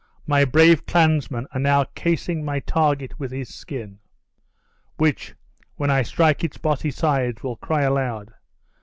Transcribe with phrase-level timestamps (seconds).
[0.25, 3.99] My brave clansmen are now casing my target with his skin,
[4.97, 5.35] which,
[5.75, 8.33] when I strike its bossy sides, will cry aloud.